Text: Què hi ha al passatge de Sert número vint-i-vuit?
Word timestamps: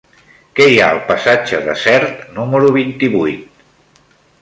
Què 0.59 0.65
hi 0.75 0.79
ha 0.81 0.87
al 0.93 1.01
passatge 1.09 1.61
de 1.69 1.77
Sert 1.83 2.27
número 2.41 2.75
vint-i-vuit? 2.81 4.05